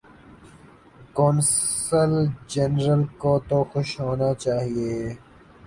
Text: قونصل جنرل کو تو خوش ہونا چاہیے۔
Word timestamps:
قونصل 1.13 2.11
جنرل 2.47 3.01
کو 3.21 3.33
تو 3.49 3.59
خوش 3.71 3.89
ہونا 3.99 4.29
چاہیے۔ 4.33 4.95